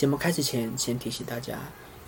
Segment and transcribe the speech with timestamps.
[0.00, 1.58] 节目开始前，先提醒大家，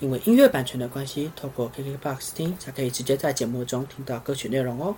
[0.00, 4.96] 因为音乐版权的关系，透过 KKBOX 听才可以直接在节目中听到歌曲内容哦。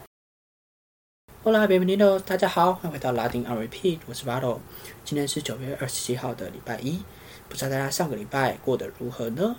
[1.42, 4.60] Hola, bienvenido，大家好，欢迎回到拉丁 R P，我是 Vado。
[5.04, 7.02] 今天是九月二十七号的礼拜一，
[7.48, 9.56] 不知道大家上个礼拜过得如何呢？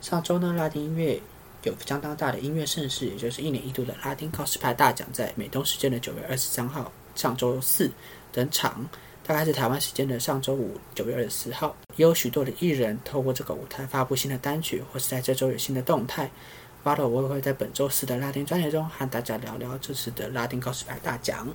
[0.00, 1.20] 上周呢，拉丁音乐
[1.64, 7.90] 有相当大的音乐盛事，也就是一年一度的拉丁高斯派大奖，在美东时间的九月二十三号，上周四
[8.32, 8.88] 登场。
[9.28, 16.30] 大概是台湾时间的上周五，九月二十四号，也有许多的艺人透过这个舞台发布新的单曲，或是在这周有新的动态。
[16.82, 21.46] 巴罗我也会在本周四的拉丁专辑中和大家聊聊这次的拉丁告示牌大奖。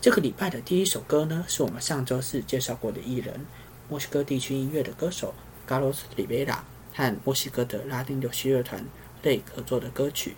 [0.00, 3.46] 这个礼拜的第一首歌呢，是我们上周四介绍过的艺人，
[3.88, 5.32] 墨西哥地区音乐的歌手
[5.68, 6.58] Carlos Rivera
[6.92, 8.84] 和墨西哥的拉丁流行乐团
[9.22, 10.34] 队合作的歌曲。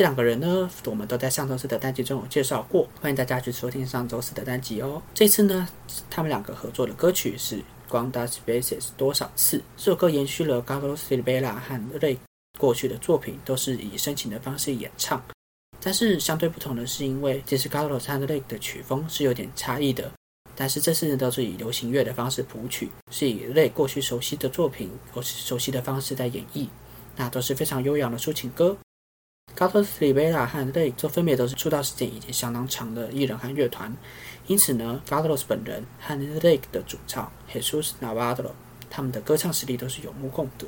[0.00, 5.02] 这两个人呢，我们都在上周四的单集中有介绍过，欢迎大家去收听上周四的单集哦。
[5.12, 5.68] 这次呢，
[6.08, 7.56] 他们两个合作的歌曲是
[7.90, 9.62] 《Quantas Veces》多少次？
[9.76, 12.16] 这首歌延续了 Carlos Rivera 和 Ray
[12.58, 15.22] 过去的作品，都是以深情的方式演唱。
[15.82, 20.10] 但是相对不同的是，因为其实 Carlos 和 Ray 的曲风是有点差异的，
[20.56, 26.68] 但是这次呢，都是以流行乐的方式谱曲，是以 Ray 过去熟悉的作品或是熟悉的方式在演绎，
[27.16, 28.74] 那都是非常悠扬的抒情歌。
[29.56, 33.94] Carlos Rivera 和 Lake，这分别都是出道时间已经相当长的艺人和乐团，
[34.46, 38.52] 因此呢，Carlos 本人和 Lake 的主唱 Jesus Navarro
[38.88, 40.66] 他们的歌唱实力都是有目共睹。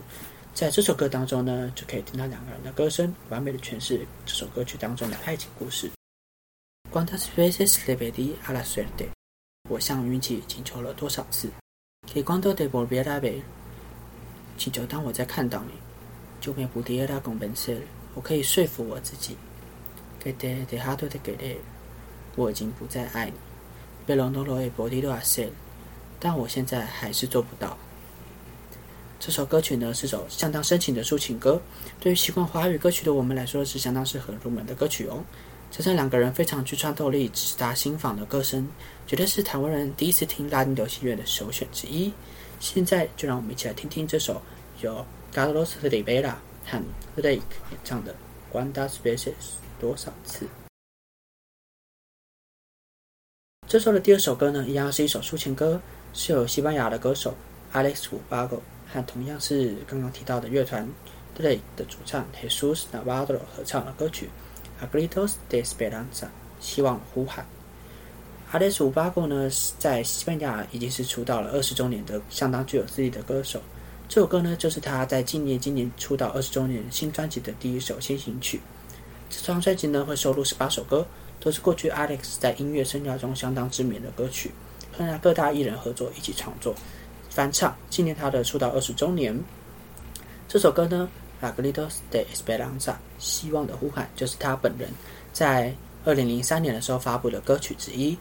[0.54, 5.90] 在这首歌当中呢，就可以听到两个人的歌声完美的诠释这首歌曲当中的爱情故事。
[9.70, 11.48] 我向运气请求了多少次
[12.12, 13.40] ？Que cuando te volviera a ver？
[14.58, 15.72] 请求当我再看到你
[16.42, 17.78] ，yo me pudiera convencer。
[18.14, 19.36] 我可以说服我自己，
[20.20, 21.56] 给的给哈多的给的，
[22.36, 23.32] 我已经不再爱你。
[24.06, 25.50] 贝隆诺罗埃博蒂多阿塞，
[26.20, 27.76] 但我现在还是做不到。
[29.18, 31.60] 这首歌曲呢是首相当深情的抒情歌，
[32.00, 35.22] 对于习惯华语歌曲的我们来说是相当适合入门的歌曲哦。
[35.70, 38.68] 加上两个人非常具穿透力、直达心房的歌声，
[39.06, 42.12] 绝对是台湾人第一次听拉丁流行乐的首选之一。
[42.60, 44.42] 现在就让我们一起来听听这首
[44.82, 46.34] 由 Carlos Rivera。
[46.64, 46.82] 和
[47.16, 47.40] Lake
[47.70, 48.14] 演唱的
[48.54, 49.30] 《Quantas Veces》
[49.80, 50.46] 多少次？
[53.68, 55.80] 这首的第二首歌呢，一样是一首抒情歌，
[56.12, 57.34] 是由西班牙的歌手
[57.72, 58.60] Alex Ubago
[58.92, 60.86] 和同样是刚刚提到的乐团
[61.38, 64.28] Lake 的主唱 Jesus Navarro 合唱的歌曲
[64.86, 66.24] 《Agritos de Esperanza》
[66.60, 67.46] 希望呼喊。
[68.52, 73.62] Alex Ubago 呢，在西班牙已经是出道了二十周年的相当具有资历的歌手。
[74.14, 78.60] 这首歌呢，就是他在今年今年出道二十周年新专辑的第一首先行曲。
[79.30, 81.06] 这张专辑呢，会收录十八首歌，
[81.40, 84.50] 都是过去 Alex 在音乐生涯中相当知名的歌曲，
[84.92, 86.74] 和各大艺人合作一起创作、
[87.30, 89.34] 翻唱，纪念他的出道二十周年。
[90.46, 91.08] 这首歌呢，
[91.42, 92.80] 《La Gritos de Esperanza》
[93.18, 94.90] 希望的呼喊，就是他本人
[95.32, 95.74] 在
[96.04, 98.18] 二零零三年的时候发布的歌曲之一。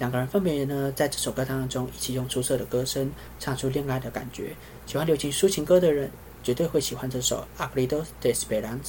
[0.00, 4.56] 两个人分别呢，在这首歌当中一起用出色的歌声唱出恋爱的感觉。
[4.86, 6.10] 喜欢流行抒情歌的人，
[6.42, 8.80] 绝对会喜欢这首《Agridos de Esperanza》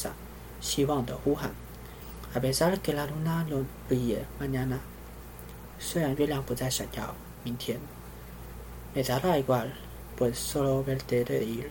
[0.62, 1.52] 希望的呼喊。
[2.34, 4.78] A pesar que la luna no brille mañana，
[5.80, 7.78] 虽然月亮不再闪耀，明天。
[8.96, 11.66] Me dará igual，pues solo verte reír。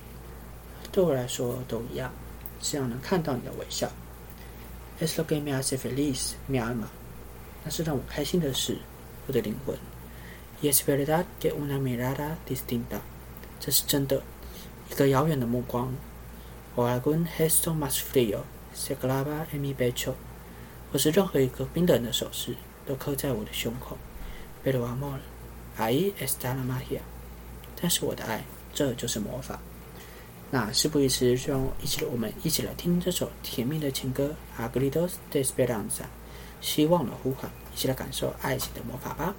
[0.93, 2.13] 对我来说都一样，
[2.61, 3.89] 只要能看到你的微笑。
[5.01, 6.89] Es lo que me hace feliz，mi alma。
[7.65, 8.77] 那是让我开心的事。
[9.27, 9.77] 我的灵魂。
[10.63, 13.01] Y es verdad que una mirada distinta，
[13.59, 14.23] 这是真的，
[14.91, 15.95] 一个遥远的目光。
[16.77, 18.43] O algún gesto más frío
[18.75, 20.15] se clava en mi pecho，
[20.93, 22.55] 或是任何一个冰冷的手势
[22.87, 23.97] 都刻在我的胸口。
[24.65, 27.01] Pero amor，ahí está la magia。
[27.81, 28.45] 但是我的爱，
[28.75, 29.59] 这就是魔法。
[30.51, 36.03] 那事不宜迟，就让一起我们一起来听这首甜蜜的情歌《Agridos de Esperanza》，
[36.61, 37.51] 希望的呼喊。
[37.73, 39.35] 一起来感受爱情的魔法吧！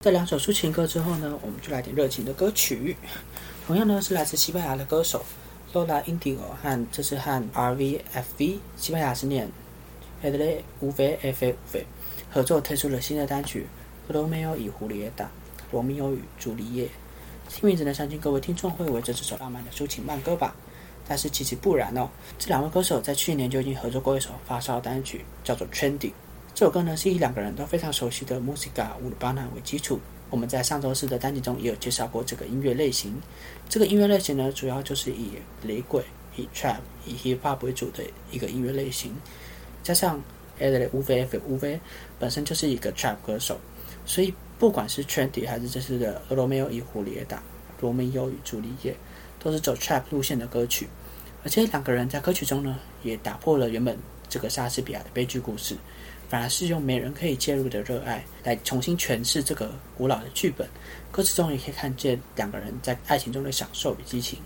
[0.00, 2.96] 在两首抒情歌之后呢，我们就来点热情的歌曲。
[3.66, 5.22] 同样呢，是来自西班牙的歌手
[5.74, 9.50] Lola Indigo 和这是和 RVFV 西班牙是念
[10.22, 11.54] Edle UVF
[12.30, 13.66] 合作推出了新的单曲
[14.12, 15.12] 《罗密欧与胡丽叶》
[15.70, 16.86] 《罗密欧与朱丽叶》。
[17.48, 20.56] 听名字呢，相信各位听众会为这这首浪漫的抒情慢歌吧。
[21.08, 22.08] 但是其实不然哦，
[22.38, 25.98] 这两位歌手在去年就已经合作过一首发烧单曲，叫做《Trendy》。
[26.54, 29.98] 这首歌呢是以两个人都非常熟悉的 Musica Urbana 为基础。
[30.28, 33.20] 我们在上周四的单集中也有介绍过这个音乐类型。
[33.68, 35.32] 这个音乐类型呢，主要就是以
[35.62, 36.04] 雷鬼、
[36.36, 39.16] 以 Trap、以 Hip Hop 为主的一个音乐类型。
[39.82, 40.22] 加上
[40.60, 41.80] Ed 乌 V F 乌 V
[42.18, 43.58] 本身就是一个 Trap 歌手，
[44.04, 47.24] 所以不管是 Trendy 还是这次的《罗密欧与胡丽叶》
[47.80, 48.92] 《罗密欧与朱丽叶》，
[49.42, 50.88] 都是走 Trap 路线的歌曲。
[51.42, 53.98] 而且两个人在歌曲中呢，也打破了原本
[54.28, 55.74] 这个莎士比亚的悲剧故事，
[56.28, 60.68] 反而是用没人可以介入的热爱来重新诠释这个古老的剧本。
[61.10, 64.38] 歌词中也可以看见两个人在爱情中的享受与激情，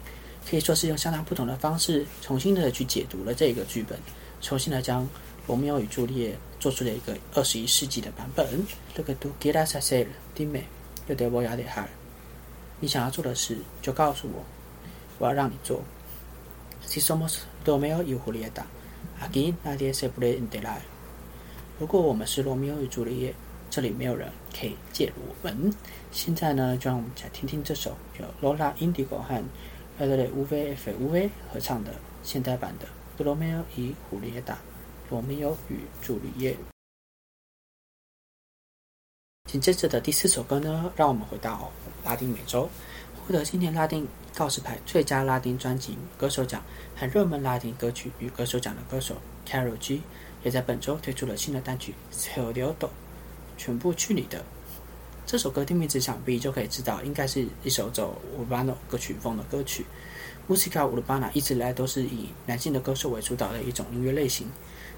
[0.48, 3.98] 可以说是用相当不同的方式，重新的去解读了这个剧本，
[4.40, 5.06] 重新的将
[5.46, 8.64] 罗密欧与朱丽叶做出了一个二十一世纪的版本。
[8.94, 10.64] 这个都 get us a sail，弟妹，
[11.08, 11.88] 有点我有点嗨。
[12.78, 14.44] 你想要做的事，就告诉我，
[15.18, 15.82] 我要让你做。
[16.86, 18.64] Si somos Romeo y Julieta,
[19.20, 20.80] aquí nadie se puede enterar。
[21.78, 23.34] 如果我们是罗密欧与朱丽叶，
[23.70, 25.72] 这里没有人可以介入我们。
[26.12, 29.42] 现在呢，就让我们再听听这首由 Lola Indigo 和
[29.98, 32.86] Adele UVFUV 合唱的现代版的
[33.24, 34.40] 《罗密欧与胡丽叶》。
[35.10, 36.56] 罗密欧与朱丽叶。
[39.50, 41.70] 紧接着的第四首歌呢，让我们回到
[42.04, 42.68] 拉丁美洲。
[43.26, 46.62] 获得今年拉丁告示牌最佳拉丁专辑歌手奖
[46.96, 49.16] 和热门拉丁歌曲与歌手奖的歌手
[49.48, 50.02] Carol G，
[50.42, 52.90] 也在本周推出了新的单曲《s e l o d o
[53.56, 54.44] 全部去你的。
[55.24, 59.86] 这首歌听名字想必就可以知道，应该是一首走 Urbano 歌曲风的歌曲。
[60.48, 64.46] Musica Urbana 一直以来都是以男性的歌手为主导的一种音乐类型，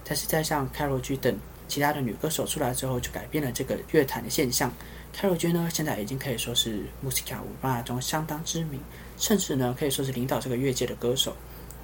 [0.02, 1.38] 但是在像 Carol G 等
[1.68, 4.72] 其他的女歌手出来之后，就改变了这个乐坛的现象。
[5.14, 8.80] Carol G 呢，现在已经可以说是 Musica Urbana 中相当知名，
[9.16, 11.34] 甚至呢可以说是领导这个乐界的歌手。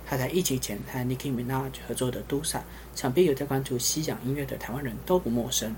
[0.05, 2.59] 他在疫情前和 Nicki Minaj 合作的《Do Sa》，
[2.95, 5.75] 想必有在关注西洋音乐的台湾人都不陌生。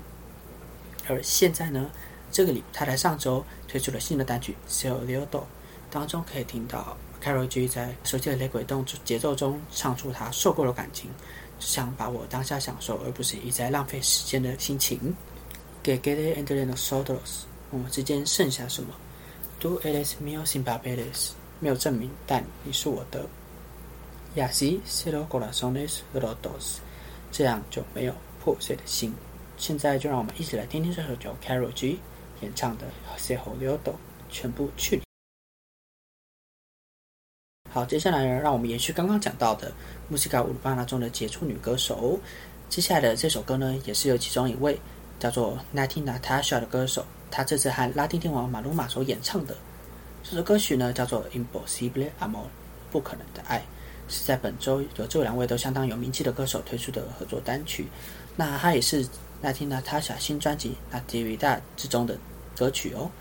[1.07, 1.89] 而现在呢，
[2.31, 5.47] 这个里他在上周推出了新的单曲《s e l o d o
[5.89, 11.09] 当中可以听到 Carol G 在熟悉的雷鬼动节奏中唱出他受够了感情，
[11.59, 15.15] 只想把我当下享受，而不是一再浪费时间的心情。
[15.81, 18.89] 给 g e t and the soldiers，我们之间剩下什么
[19.61, 21.29] ？Do it is me sin papeles，
[21.59, 23.25] 没有证明，但你是我的。
[24.35, 26.77] Yasi s e l o corazones rotos，
[27.31, 28.13] 这样就没有
[28.43, 29.13] 破碎的心。
[29.57, 31.99] 现在就让我们一起来听听这首由 Carol G
[32.41, 32.85] 演唱的
[33.19, 33.95] 《Se h o l o d o
[34.29, 35.01] 全部去。
[37.71, 39.71] 好，接下来呢，让我们延续刚刚讲到的
[40.11, 42.19] Musica Urbana 中的杰出女歌手。
[42.67, 44.79] 接下来的这首歌呢，也是由其中一位。
[45.17, 49.55] 叫做 Nati Natasha 的歌手，她这次和拉丁天王马鲁马所演唱的
[50.27, 52.45] 这首歌曲呢，叫做 Impossible Amor，
[52.91, 53.61] 不可能的爱，
[54.09, 57.85] 是在本周有这两位都相当有名气的歌手推出的合作单曲。
[58.35, 59.05] 那它也是
[59.43, 62.17] Nati Natasha 新专辑《Natividad》之中的
[62.57, 63.11] 歌曲哦。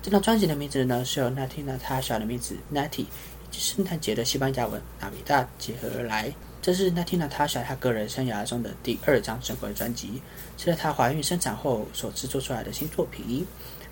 [0.00, 3.06] 这张专辑的名字呢，是由 Nati Natasha 的名字 Nati 以
[3.50, 6.32] 及圣诞节的西班牙文 n a v i d a 结合而来。
[6.62, 10.22] 这是 Nati Natasha 她个人生涯中的第二张正规专辑，
[10.56, 13.44] 是在她怀孕生产后所制作出来的新作品。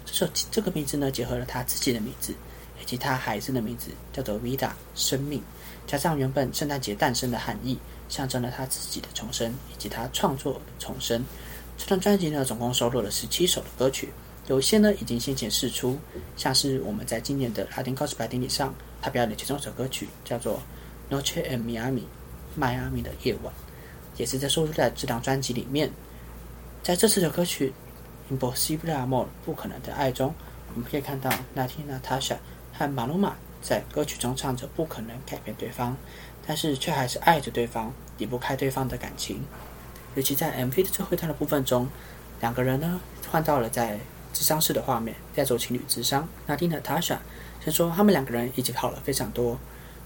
[0.07, 2.33] 这首这个名字呢，结合了她自己的名字
[2.81, 5.43] 以及她孩子的名字，叫做 Vida 生命，
[5.85, 7.77] 加上原本圣诞节诞生的含义，
[8.09, 11.25] 象征了她自己的重生以及她创作的重生。
[11.77, 14.11] 这张专辑呢，总共收录了十七首的歌曲，
[14.47, 15.99] 有些呢已经先前释出，
[16.37, 20.63] 像是我们在今年的拉丁高斯白典礼上，她表演的其中一首歌曲叫做
[21.11, 22.05] Noche en Miami。
[22.55, 23.53] 迈阿密的夜晚，
[24.17, 25.91] 也是在收录在这张专辑里面。
[26.83, 27.73] 在这次的歌曲
[28.35, 30.35] 《Impossible Amor》不可能的爱中，
[30.75, 32.37] 我们可以看到 Natina Tasha
[32.73, 35.97] 和马鲁马在歌曲中唱着不可能改变对方，
[36.47, 39.45] 但是却还是爱着对方，离不开对方的感情。
[40.15, 41.89] 尤其在 MV 的最后一段的部分中，
[42.41, 43.99] 两个人呢换到了在
[44.33, 46.29] 智商室的画面，在做情侣智商。
[46.49, 47.19] Natina Tasha
[47.63, 49.59] 先说他们两个人已经好了非常多。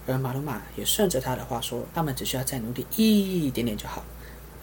[0.07, 4.05] 而马鲁马也顺着他的话说：“他们只需要再努力一点点就好。”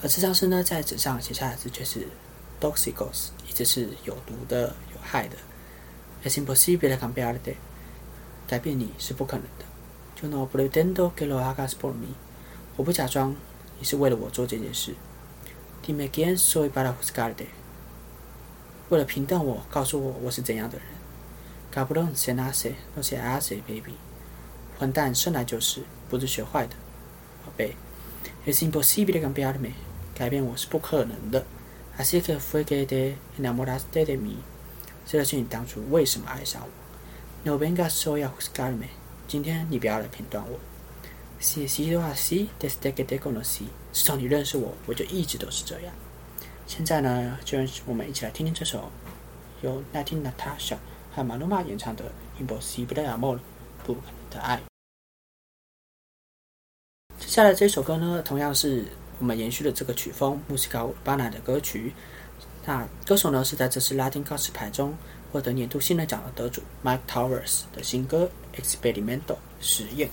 [0.03, 2.07] 而智障师呢，在纸上写下的字却是
[2.59, 5.37] “doxicos”，意思是有毒的、有害的。
[6.23, 7.55] “Es imposible cambiarte”，
[8.47, 9.65] 改变你是不可能的。
[10.21, 12.13] “Yo no pretendo que lo hagas por mí”，
[12.75, 13.35] 我不假装
[13.79, 14.93] 你是为了我做这件事。
[15.83, 17.47] “Dime quién soy para juzgarte”，
[18.89, 20.87] 为了评断我，告诉我我是怎样的人。
[21.73, 23.95] “Cabrón se nace, no se hace, baby”。
[24.81, 26.73] 混蛋生来就是，不是学坏的，
[27.45, 27.75] 宝贝。
[28.47, 29.73] Es imposible cambiarme，
[30.15, 31.45] 改变我是不可能的。
[31.99, 34.37] Así que fue que te enamoraste de mí，
[35.05, 36.69] 这就是你当初为什么爱上我。
[37.43, 38.87] No vengas hoy a juzgarme，
[39.27, 40.57] 今天你不要来评断我。
[41.39, 45.93] Si he sido así desde que te conocí，自从你认识我，我就一直都是这样。
[46.65, 48.89] 现在呢，就让我们一起来听听这首
[49.61, 50.77] 由 Nati Natasha
[51.15, 52.05] 和马鲁玛演唱的
[52.43, 53.35] 《Impossible Amor》，
[53.85, 54.70] 不可能的爱。
[57.31, 58.85] 下来这首歌呢，同样是
[59.17, 61.93] 我们延续了这个曲风，穆斯卡巴纳的歌曲。
[62.65, 64.93] 那歌手呢是在这次拉丁告示牌中
[65.31, 68.29] 获得年度新人奖的得主 Mike Towers 的新歌
[68.61, 69.21] 《Experimental》
[69.61, 70.09] 实验。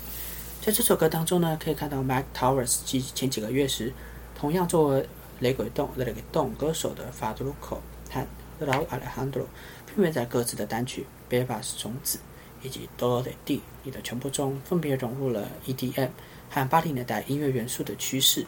[0.63, 3.93] 在这首歌当中呢，可以看到 Mike Towers 继前几个月时，
[4.39, 5.09] 同样作为
[5.41, 7.79] 雷鬼动雷鬼动歌手的 Fadruco
[8.13, 8.27] 和
[8.61, 9.47] Raul Alejandro，
[9.93, 12.19] 分别在各自的单曲《Bebas 种子》
[12.65, 16.11] 以及《Dolor de Di》里的全部中，分别融入了 EDM
[16.51, 18.45] 和八零年代音乐元素的趋势。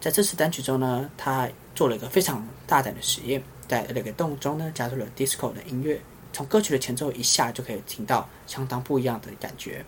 [0.00, 6.00] 在这次单曲中呢，他做了一个非常大胆的实验，在那个洞中呢加入了 disco 的音乐，
[6.32, 9.84] 从歌曲的前奏一下就可以听到相当不一样的感觉。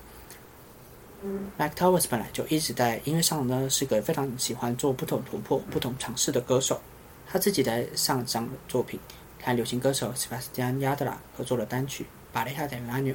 [1.59, 6.81] Mike Towers 本来就一直在音乐上呢是个非常喜欢做不同突破、不同尝试的歌手。
[7.27, 9.01] 他自己在上张作品
[9.43, 13.15] 和流行歌手 Sebastian Yatra 合作了单曲《巴雷哈的拉纽》，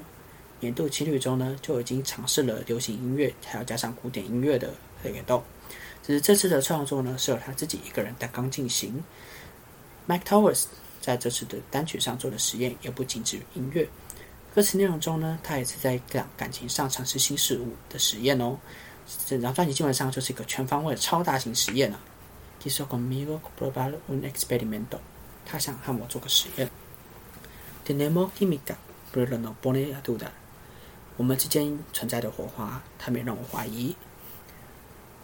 [0.59, 5.43] 年度情侣中呢就已经尝试了流行音乐，还要加上古典音乐的黑个洞。
[6.03, 9.03] 只是这次的创作呢是由他自己一个人单刚进行。
[10.07, 10.65] Mike Towers
[10.99, 13.87] 在这次的单曲上做的实验也不仅止于音乐。
[14.53, 18.57] 歌词内容中呢，他也是在讲感情上尝试新事物的实验哦。
[19.25, 21.99] 整张专辑基本上就是一个全方位的超大型实验啊。
[22.61, 24.99] Quiso conmigo probar un experimento。
[25.45, 26.69] 他想和我做个实验。
[27.87, 28.75] Tenemos química,
[29.13, 30.31] pero no pone a dudar。
[31.19, 33.93] 我们之间存在的火花，它没让我怀疑。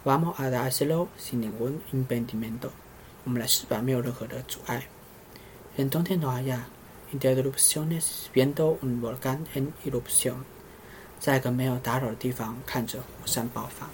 [0.04, 2.68] Vamos a hacerlo sin ningún impedimento。
[3.24, 4.86] 我们来试吧，没有任何的阻碍。
[5.78, 6.64] Entonces no haya
[7.14, 10.34] interrupciones viendo un volcán en erupción，
[11.18, 13.88] 在一个没有打扰的地方看着火山爆发。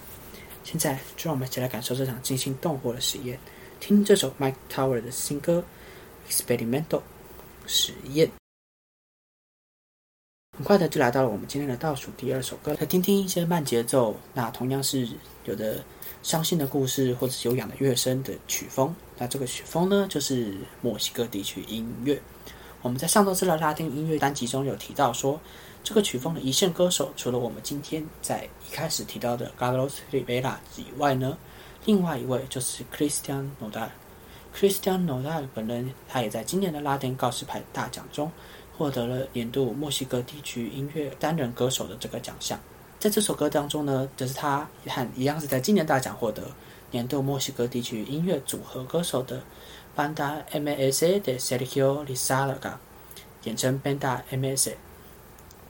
[0.64, 3.38] 现在，就让我们一起来感受这场惊心动魄的实验，
[3.78, 5.62] 听这首 Mike Tower 的新歌
[6.32, 6.82] 《Experimental》
[7.64, 8.41] 实验。
[10.54, 15.08] 很快的就来到了我们今天的倒数第二首歌，来听听一些慢节奏，那同样是
[15.46, 15.82] 有的
[16.22, 18.94] 伤心的故事或者是有氧的乐声的曲风。
[19.16, 22.20] 那这个曲风呢，就是墨西哥地区音乐。
[22.82, 25.40] 我们在上周次的拉丁音乐单集中有提到说，
[25.82, 31.38] 这个曲风的一线歌手，除了我们今天在一开始提到的 Carlos Rivera 以外呢，
[31.86, 33.88] 另外一位就是 Christian Nodal。
[34.54, 38.30] Christian Nodal 本人，他也在今年的拉丁告示牌大奖中
[38.82, 42.58] 获得了年度墨西哥地区音乐单人歌手的这个奖项。
[42.98, 46.42] 在这首歌当中呢，就是他和一样是在今年大奖获得
[46.90, 49.40] 年度墨西哥地区音乐组合歌手的。
[49.94, 52.72] Banda M.S.A 的 Sergio Lizarraga，
[53.42, 54.74] 简称 Banda M.S.A，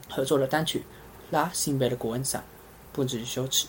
[0.09, 0.79] 合作的单曲
[1.29, 2.37] 《La Sin Vergüenza》，
[2.93, 3.67] 不知羞耻。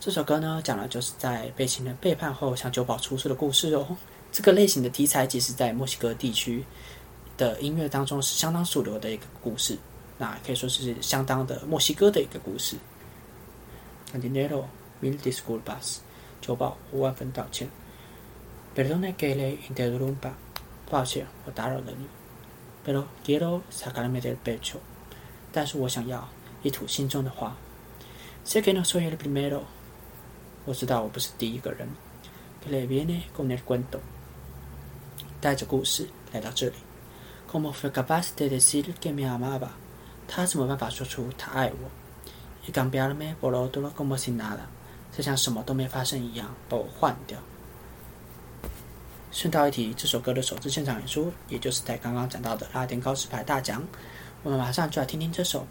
[0.00, 3.86] 这首歌呢，讲的就是在被情人背叛后向酒保出事的故事哦。
[4.32, 6.64] 这个类型的题材，其实在墨西哥地区
[7.38, 9.78] 的音乐当中是相当主流的一个故事，
[10.18, 12.76] 那可以说是相当的墨西哥的一个故事。
[14.12, 14.64] Dinero
[15.00, 15.98] mil disculpas，
[16.40, 17.70] 酒保五万分道歉。
[18.74, 20.32] Perdone que le interrumpa，
[20.90, 22.06] 抱歉，我打扰了你。
[22.84, 24.78] Pero quiero sacarme del pecho，
[25.52, 26.28] 但是我想要
[26.62, 27.56] 一吐心中的话。
[28.44, 29.60] Sé que no soy el primero，
[30.64, 31.88] 我知道我不是第一个人。
[32.64, 34.00] Que le viene con el cuento，
[35.40, 36.87] 带着故事来到这里。
[37.50, 39.70] Como fue capaz de decir que me amaba，
[40.28, 41.90] 他怎么办法说出他爱我
[42.66, 44.66] ？Y cambiarme por otro como si nada，
[45.16, 47.38] 就像什么都没发生一样把我换掉。
[49.32, 53.82] 顺道一提，这首歌的首次现场演出，也就是在刚刚讲到的拉丁高斯牌大奖。
[54.42, 55.60] 我们马上就来听听这首《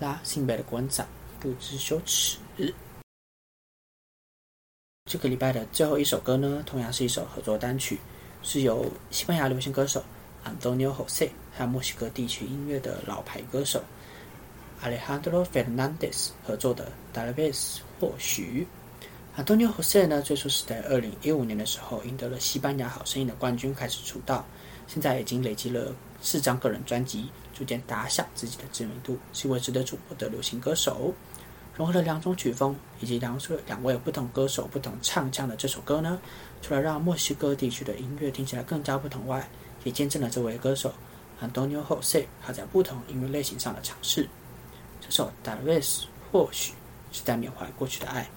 [0.00, 1.06] 拉辛贝的滚掌
[1.38, 2.38] 不知羞耻》。
[5.10, 8.00] 这个礼拜的最后一首歌呢，同样是一首合作单曲，
[8.42, 10.02] 是由西班牙流行歌手
[10.44, 13.82] Antonio Jose 和墨西哥地区音乐的老牌歌手
[14.82, 18.66] Alejandro Fernandez 合作的《d a l v e s 或许。
[19.36, 24.44] Antonio Jose 呢，最初是在二零一五年的时候赢得了西班牙好声音的冠军开始出道，
[24.86, 31.14] 现在已经累积了四张个人专辑，逐渐打响自己的知名度，是一位值得瞩目的流行歌手。
[31.74, 36.20] 融合了两种曲风以及两位两位不同歌手不同唱腔的这首歌呢，
[36.60, 39.48] 除了让墨西哥地区的音乐听起来更加不同外，
[39.84, 40.92] 也见证了这位歌手
[41.40, 44.28] Antonio Jose 他在不同音乐类型上的尝试。
[45.00, 45.82] 这首《Tal vez》
[46.30, 46.72] 或许
[47.10, 48.28] 是在缅怀过去的爱。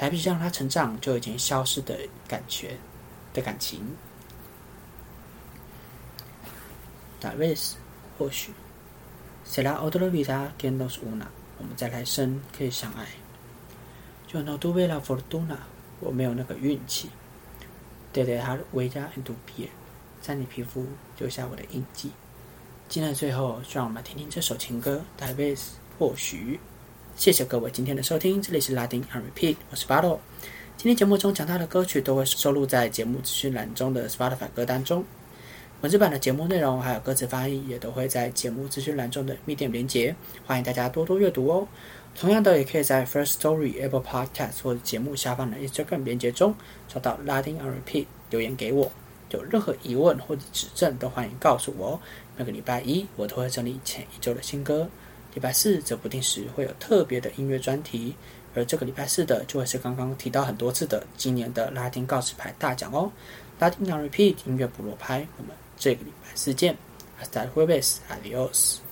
[0.00, 2.76] 还不是让他成长就已经消失的感觉
[3.34, 3.80] 的感情。
[7.20, 7.72] Tal vez，
[8.16, 8.52] 或许
[9.44, 11.26] ，será otra vida que nos una，
[11.58, 13.08] 我们在来生可以相爱。
[14.30, 15.56] Yo no tuve la fortuna，
[15.98, 17.10] 我没有那个运气。
[18.12, 19.70] De dejar huella en tu piel，
[20.20, 20.86] 在你皮肤
[21.18, 22.10] 留下我的印记。
[22.88, 25.02] 今天的最后，就让我们听听这首情歌。
[25.20, 25.60] Tal vez，
[25.98, 26.58] 或许。
[27.16, 30.20] 谢谢各位今天的收听，这里是拉丁 a Repeat，我是巴洛。
[30.76, 35.04] 今天节目中讲到的歌曲都会收录在节目资讯栏中的 Spotify 歌单中。
[35.80, 40.14] 文字版的节目内容还有歌词翻译也都会在节目资讯栏中的密电连接，
[40.46, 41.66] 欢迎大家多多阅读哦。
[42.16, 46.54] 同样的，也可以在 First Story、Apple Podcast 或者节目下方的 Instagram 连接中
[46.88, 48.90] 找到拉丁 R P 留言给我。
[49.30, 52.00] 有任何疑问或者指正，都欢迎告诉我哦。
[52.36, 54.88] 每个礼拜一我都会整理前一周的新歌，
[55.34, 58.14] 礼拜四则不定时会有特别的音乐专题。
[58.54, 63.10] 而这个礼拜四的就会是刚刚提到很多次的今年的拉丁告示牌大奖哦。
[63.58, 66.76] 拉丁 R P 音乐部落拍，我们这个礼拜四见。
[67.20, 67.96] Hasta el jueves.
[68.08, 68.87] Adiós.